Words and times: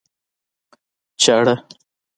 چاړه 1.21 1.55